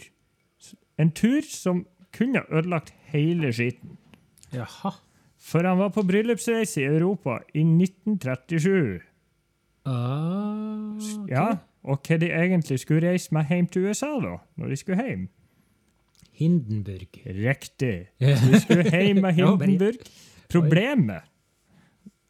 [0.98, 3.98] En tur som kunne ødelagt hele skiten.
[4.54, 4.92] Jaha.
[5.40, 9.00] For han var på bryllupsreise i Europa i 1937.
[9.86, 11.34] Ah, okay.
[11.34, 11.48] Ja,
[11.84, 14.38] Og hva de egentlig skulle reise med hjem til USA, da?
[14.60, 15.28] Når de skulle hjem?
[16.40, 17.22] Hindenburg.
[17.26, 18.08] Riktig.
[18.20, 20.04] De skulle hjem med Hindenburg.
[20.50, 21.28] Problemet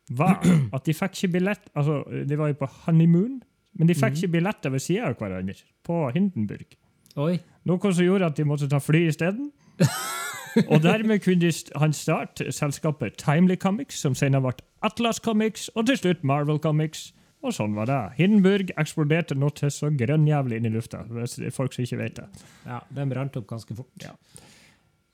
[0.09, 0.39] var
[0.73, 3.39] at de fikk ikke billett Altså, de var jo på honeymoon,
[3.77, 6.77] men de fikk ikke billetter ved sida av hverandre på Hindenburg.
[7.19, 7.35] Oi.
[7.69, 9.51] Noe som gjorde at de måtte ta fly isteden.
[10.71, 14.53] og dermed kunne de st han starte selskapet Timely Comics, som senere ble
[14.85, 17.09] Atlas Comics, og til slutt Marvel Comics.
[17.39, 17.99] Og sånn var det.
[18.17, 21.05] Hindenburg eksploderte nå til så grønnjævlig inn i lufta.
[21.07, 22.25] hvis det er folk som ikke vet det.
[22.65, 24.03] Ja, den brant opp ganske fort.
[24.03, 24.11] Ja.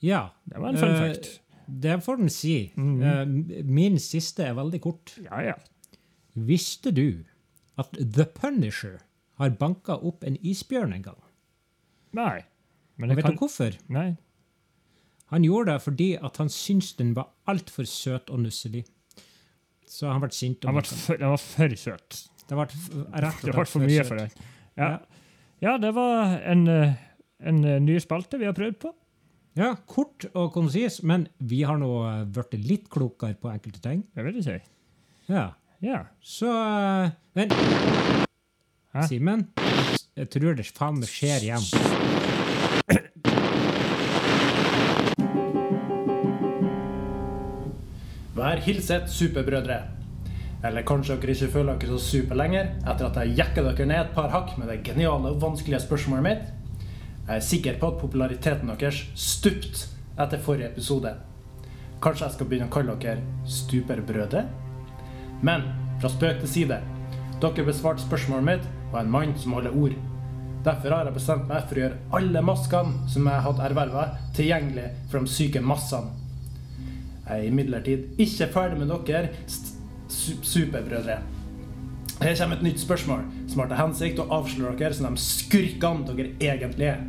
[0.02, 0.24] Ja.
[0.50, 1.30] Det var en fun Eh, fact.
[1.68, 2.56] Det får den si.
[2.78, 3.48] Mm.
[3.66, 5.16] Min siste er veldig kort.
[5.24, 5.56] Ja, ja.
[6.36, 7.24] Visste du
[7.80, 9.00] at The Punisher
[9.40, 11.22] har banka opp en isbjørn en gang?
[12.16, 12.44] Nei.
[12.96, 13.36] Men det vet kan...
[13.36, 13.78] du hvorfor?
[13.92, 14.14] Nei.
[15.34, 18.86] Han gjorde det fordi han syntes den var altfor søt og nusselig.
[19.90, 20.62] Så han ble sint.
[20.64, 20.86] Den var
[21.32, 22.22] var for søt.
[22.46, 24.46] Det ble rett og slett for mye for den.
[24.76, 24.90] Ja.
[24.90, 24.98] Ja.
[25.64, 26.96] ja, det var en, eh,
[27.40, 28.92] en eh, ny spalte vi har prøvd på.
[29.56, 34.02] Ja, kort og konsis, men vi har nå eh, blitt litt klokere på enkelte ting.
[34.16, 34.58] Det vil jeg si.
[35.32, 35.46] Ja,
[35.84, 36.02] Ja.
[36.22, 37.54] så eh, Vent.
[38.96, 39.08] Hæ?
[39.08, 39.48] Simen,
[40.16, 41.66] jeg tror det faen meg skjer igjen.
[48.36, 49.78] Vær hilset, superbrødre.
[50.66, 54.00] Eller kanskje dere ikke føler dere så super lenger etter at jeg jekka dere ned
[54.02, 56.48] et par hakk med det geniale og vanskelige spørsmålet mitt.
[57.26, 59.88] Jeg er sikker på at populariteten deres stupt
[60.22, 61.16] etter forrige episode.
[62.04, 64.44] Kanskje jeg skal begynne å kalle dere stuperbrødre?
[65.42, 65.66] Men
[66.02, 66.78] fra spøk til side.
[67.42, 69.96] Dere besvarte spørsmålet mitt og en mann som holder ord.
[70.66, 74.06] Derfor har jeg bestemt meg for å gjøre alle maskene som jeg hatt erverva,
[74.38, 76.14] tilgjengelig for de syke massene.
[77.26, 79.34] Jeg er imidlertid ikke ferdig med dere,
[80.46, 81.18] superbrødre.
[82.22, 86.06] Her kommer et nytt spørsmål som har til hensikt å avsløre dere som de skurkene
[86.14, 87.06] dere egentlig er.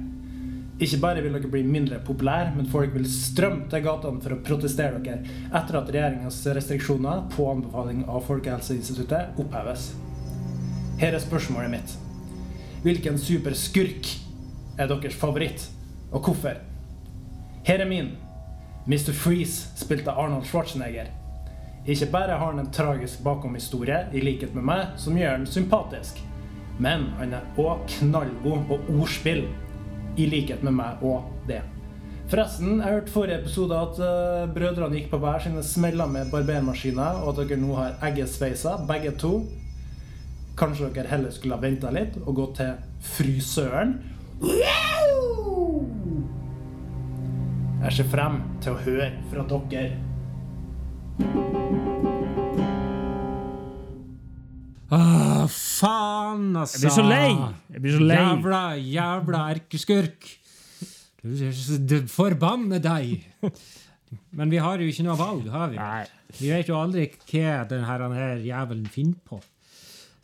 [0.76, 4.42] Ikke bare vil dere bli mindre populære, men folk vil strømme til gatene for å
[4.44, 9.88] protestere dere etter at regjeringas restriksjoner på anbefaling av Folkehelseinstituttet oppheves.
[11.00, 11.96] Her er spørsmålet mitt.
[12.84, 14.12] Hvilken superskurk
[14.76, 15.64] er deres favoritt,
[16.12, 16.60] og hvorfor?
[17.64, 18.12] Her er min.
[18.86, 19.16] Mr.
[19.16, 21.08] Freeze spilte Arnold Schwarzenegger.
[21.88, 26.20] Ikke bare har han en tragisk bakomhistorie, i likhet med meg, som gjør han sympatisk,
[26.78, 29.46] men han er òg knallgod på ordspill,
[30.16, 31.62] i likhet med meg og det.
[32.26, 37.12] Forresten, jeg hørte forrige episode at uh, brødrene gikk på hver sine smeller med barbermaskiner,
[37.22, 39.32] og at dere nå har eggesveiser, begge to.
[40.58, 42.72] Kanskje dere heller skulle ha venta litt og gått til
[43.14, 43.90] frysøren?
[47.86, 49.94] Jeg ser frem til å høre fra dere.
[55.52, 56.80] Faen, altså!
[56.80, 57.30] Jeg blir så lei!
[57.72, 58.18] Jeg blir så lei.
[58.20, 60.30] Jævla, jævla erkeskurk!
[62.12, 63.26] Forbanne deg!
[64.38, 65.80] Men vi har jo ikke noe valg, har vi?
[65.80, 66.06] Nei.
[66.36, 69.40] Vi vet jo aldri hva denne jævelen finner på.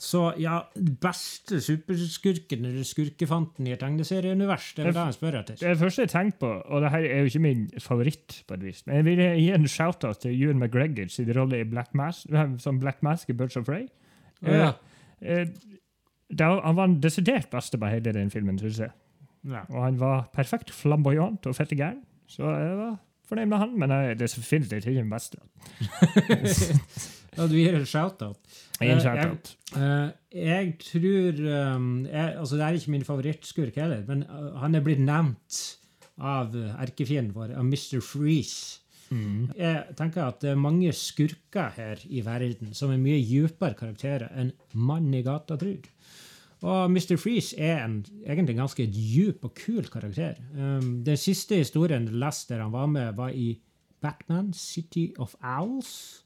[0.02, 5.36] Så ja, beste superskurken eller skurkefanten i et tegneserieunivers, det er vel det jeg spør
[5.38, 5.60] etter.
[5.60, 8.64] Det første jeg tenkte på, og det her er jo ikke min favoritt, på et
[8.66, 12.34] vis, men jeg vil gi en shout-out til Ewan McGregor sin rolle i Black Mask,
[12.64, 13.86] som Black Mask i Birds of Prey.
[14.42, 14.48] Ja.
[14.50, 14.91] Eh, det,
[15.22, 18.90] var- han var den desidert beste på hele den filmen, synes jeg.
[19.44, 19.64] Ja.
[19.70, 22.96] Og han var perfekt flamboyant og fette gæren, så jeg var
[23.28, 25.38] fornøyd med han, men jeg, det er definitivt ikke den beste.
[27.32, 28.36] Ja, du gir en shout-out.
[28.80, 29.56] Jeg Eh, shout-out.
[29.76, 31.38] Eh, jeg tror
[31.76, 35.60] um, jeg, altså Det er ikke min favorittskurk heller, men uh, han er blitt nevnt
[36.20, 36.52] av
[36.84, 38.02] erkefienden vår, av Mr.
[38.04, 38.81] Freeze.
[39.58, 44.32] Jeg tenker at det er mange skurker her i verden som er mye dypere karakterer
[44.38, 45.88] enn mann i gata tror.
[46.62, 47.16] Og Mr.
[47.18, 50.38] Freeze er en, egentlig en ganske djup og kul karakter.
[50.54, 53.56] Um, den siste historien jeg leste der han var med, var i
[54.02, 56.22] Batman City of Owls.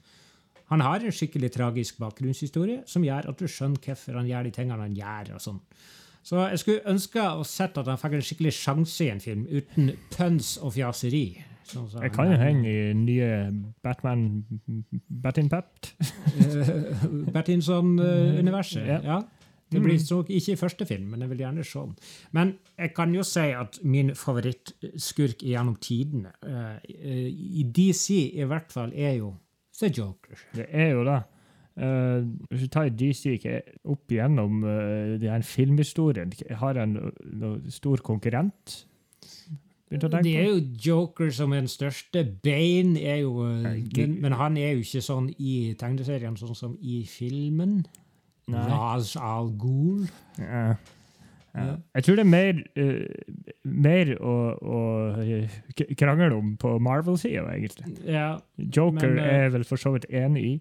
[0.69, 4.53] Han har en skikkelig tragisk bakgrunnshistorie som gjør at du skjønner hvorfor han gjør de
[4.57, 5.37] tingene han gjør.
[5.39, 5.61] og sånn.
[6.27, 9.45] Så jeg skulle ønske å sett at han fikk en skikkelig sjanse i en film
[9.47, 11.27] uten pønsk og fjaseri,
[11.67, 13.31] Sånn som Det kan jo hende i nye
[13.83, 14.45] Batman
[15.25, 15.95] Batinpapt.
[17.35, 18.87] Bertinson-universet.
[18.87, 19.01] Ja.
[19.03, 19.19] ja.
[19.73, 21.95] Det blir nok ikke i første film, men jeg vil gjerne se den.
[22.39, 28.71] Men jeg kan jo si at min favorittskurk gjennom tidene, uh, i DC i hvert
[28.73, 29.33] fall, er jo
[29.81, 30.39] The Joker.
[30.55, 31.23] Det er jo det.
[31.77, 33.35] Uh, hvis du tar DC
[33.85, 38.87] opp igjennom uh, den filmhistorien, har en noen stor konkurrent?
[39.87, 42.25] Begynte å tenke Det er jo Joker som er den største.
[42.43, 46.75] Bane er jo den, men, men han er jo ikke sånn i tegneserien sånn som
[46.83, 47.85] i filmen.
[48.51, 48.67] Nei.
[48.71, 50.07] Ras al Ghul.
[50.43, 50.75] Ja.
[51.57, 51.77] Ja.
[51.95, 54.81] Jeg tror det er mer, uh, mer å, å
[55.23, 55.55] eh,
[55.97, 57.95] krangle om på Marvel-sida, egentlig.
[58.05, 60.53] Ja, Joker Men, uh, er vel for så vidt enig i.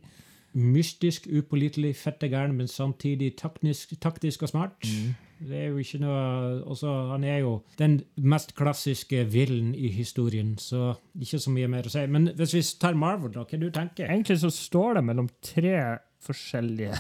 [0.56, 4.88] mystisk, upålitelig, fette gæren, men samtidig taktisk, taktisk og smart.
[5.40, 6.20] Det er jo ikke noe
[6.64, 11.90] også, Han er jo den mest klassiske villen i historien, så ikke så mye mer
[11.90, 12.06] å si.
[12.12, 15.76] Men hvis vi tar Marvel, da, hva du tenker Egentlig så står det mellom tre
[16.26, 16.96] forskjellige.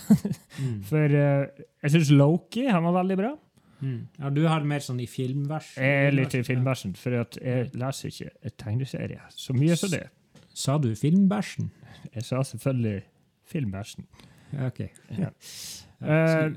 [0.59, 0.75] Mm.
[0.89, 3.31] For uh, jeg syns Loki han var veldig bra.
[3.79, 3.97] Mm.
[4.19, 5.81] Ja, du har mer sånn i filmversen?
[5.83, 9.91] Jeg er litt i filmbæsjen, for at jeg leser ikke et tegneserie så mye som
[9.91, 10.05] det.
[10.55, 11.67] Sa du filmbæsjen?
[12.13, 13.01] Jeg sa selvfølgelig
[13.51, 14.07] filmbæsjen.
[14.53, 14.79] Ja, OK.
[15.19, 15.33] Ja.
[15.33, 16.51] Uh, Eh,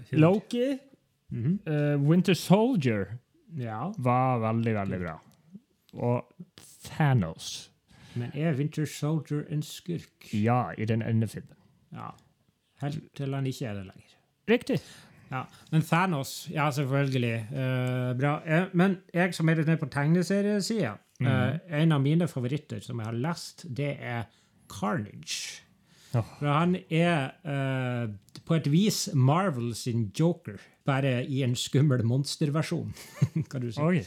[1.33, 3.07] eh, Winter Soldier
[3.57, 5.17] Ja, var veldig, veldig bra.
[5.95, 6.25] Og
[6.85, 7.71] Thanos,
[8.15, 10.33] men er Winter Soldier en skurk?
[10.33, 11.57] ja, i den ene filmen.
[11.93, 12.11] Ja.
[12.83, 14.17] Helt til han ikke er det lenger.
[14.49, 14.81] Riktig.
[15.31, 17.47] Ja, Men Thanos, ja, selvfølgelig.
[17.53, 18.41] Uh, bra.
[18.47, 22.99] Eh, men jeg som er litt nede på tegneseriesida, eh, en av mine favoritter som
[22.99, 24.23] jeg har lest, det er
[24.69, 25.65] Carnage.
[26.13, 30.57] For han er eh, på et vis Marvel sin Joker,
[30.89, 32.95] bare i en skummel monsterversjon.
[33.51, 33.85] kan du si.
[33.85, 34.03] Oi.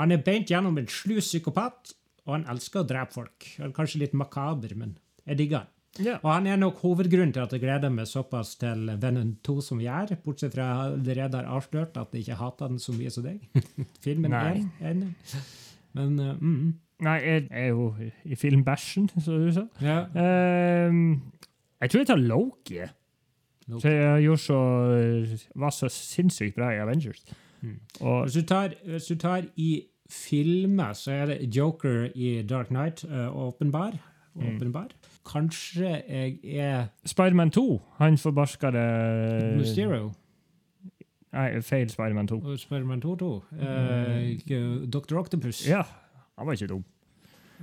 [0.00, 1.94] Han er beint gjennom en slu psykopat,
[2.26, 3.48] og han elsker å drepe folk.
[3.60, 4.96] Er kanskje litt makaber, men
[5.26, 5.72] jeg digger han.
[5.96, 6.18] Yeah.
[6.20, 9.78] Og han er nok hovedgrunnen til at jeg gleder meg såpass til Venom 2 som
[9.80, 13.12] vi gjør, bortsett fra jeg allerede har avslørt at jeg ikke hater den så mye
[13.12, 13.46] som deg.
[14.04, 14.66] Filmen Nei.
[14.80, 15.06] er en.
[15.96, 19.66] Men uh, mm, Nei, jeg er jo i filmbæsjen, som du sa.
[19.80, 19.98] ja.
[20.16, 21.20] Ehm,
[21.80, 22.78] jeg tror jeg tar Loki.
[23.66, 23.80] Loki.
[23.80, 24.60] Så jeg så,
[25.54, 27.24] var så sinnssykt bra i Avengers.
[27.60, 27.80] Mm.
[28.00, 32.66] Og Hvis, du tar, hvis du tar i filmer, så er det Joker i Dark
[32.66, 33.92] Knight uh, åpenbar.
[34.34, 34.86] Mm.
[35.32, 40.12] Kanskje jeg er Spiderman 2, han forbarskede Mysterio.
[41.32, 42.40] Nei, feil Spiderman 2.
[42.40, 43.34] Og Spiderman 2 2.
[43.52, 45.18] Uh, Dr.
[45.18, 45.68] Octopus.
[45.68, 45.82] Ja,
[46.36, 46.84] han var ikke dum.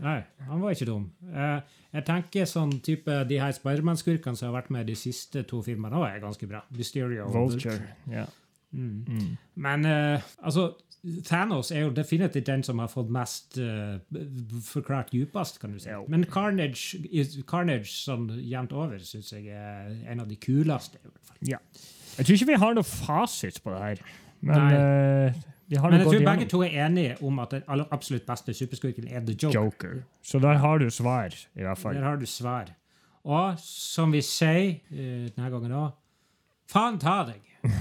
[0.01, 1.03] Nei, han var ikke dum.
[1.29, 5.61] Eh, jeg tenker sånn type de her Spiderman-skurkene som har vært med de siste to
[5.65, 6.63] filmene, også er ganske bra.
[6.73, 7.91] Mysterio og Vulture.
[8.09, 8.31] Yeah.
[8.73, 9.03] Mm.
[9.05, 9.29] Mm.
[9.61, 10.71] Men eh, altså,
[11.27, 13.99] Thanos er jo definitivt den som har fått mest uh,
[14.63, 15.91] forklart djupest, kan du si.
[16.07, 17.01] Men Carnage,
[17.49, 21.01] Carnage sånn jevnt over syns jeg er en av de kuleste.
[21.01, 21.41] i hvert fall.
[21.53, 21.59] ja.
[22.13, 24.01] Jeg tror ikke vi har noe fasit på det her.
[24.43, 25.43] Men Nei.
[25.73, 26.49] Vi har Men jeg tror begge gjennom.
[26.49, 29.59] to er enige om at den aller absolutt beste superskurken er The Joker.
[29.59, 30.03] Joker.
[30.21, 31.95] Så der har du svar, i hvert fall.
[31.95, 32.65] Der har du svar.
[33.23, 35.91] Og som vi sier uh, denne gangen òg
[36.69, 37.41] Faen ta deg!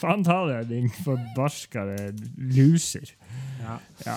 [0.00, 2.14] Faen ta deg, din forbarskede
[2.56, 3.12] loser.
[3.60, 3.76] Ja.
[4.06, 4.16] Ja.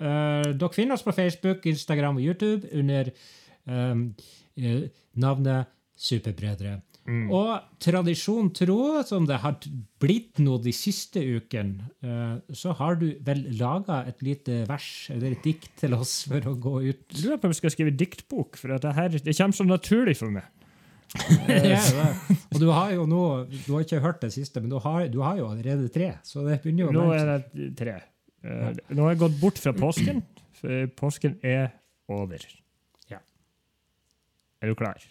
[0.00, 3.12] Uh, dere finner oss på Facebook, Instagram og YouTube under
[3.68, 4.14] um,
[4.56, 4.88] uh,
[5.20, 5.68] navnet
[6.00, 6.80] Superbrødre.
[7.08, 7.30] Mm.
[7.32, 9.56] Og tradisjon tro, som det har
[10.02, 15.34] blitt nå de siste ukene, eh, så har du vel laga et lite vers eller
[15.34, 17.02] et dikt til oss for å gå ut.
[17.16, 20.16] Jeg lurer på om jeg skal skrive diktbok, for det, her, det kommer så naturlig
[20.20, 20.48] for meg.
[21.50, 22.36] Ja, det.
[22.54, 25.18] Og du har jo nå Du har ikke hørt det siste, men du har, du
[25.24, 26.12] har jo allerede tre.
[26.22, 27.96] Så det begynner jo å Nå er det tre.
[28.46, 28.70] Ja.
[28.94, 30.22] Nå har jeg gått bort fra påsken,
[30.60, 31.72] for påsken er
[32.06, 32.46] over.
[33.10, 33.18] Ja.
[34.62, 35.02] Er du klar?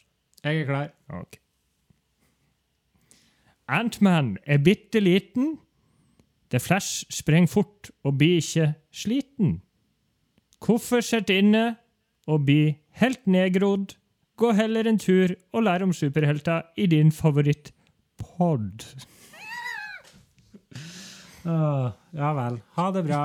[0.45, 0.89] Jeg er klar.
[1.19, 1.41] Ok.
[3.69, 5.59] Antman er bitte liten.
[6.49, 9.59] The Flash sprenger fort og blir ikke sliten.
[10.65, 11.75] Hvorfor sitte inne
[12.27, 13.93] og bli helt nedgrodd?
[14.39, 18.85] Gå heller en tur og lær om superhelter i din favorittpod.
[21.45, 21.91] uh,
[22.21, 22.59] ja vel.
[22.79, 23.23] Ha det bra.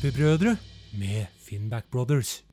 [0.00, 0.56] Superbrødre
[0.92, 2.47] med Finnback Brothers.